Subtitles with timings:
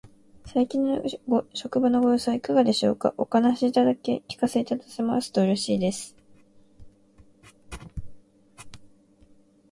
[0.47, 0.83] 最近
[1.27, 3.13] の職場のご様子はいかがでしょうか。
[3.19, 3.93] お聞かせいただ
[4.81, 6.15] けますと嬉しいです。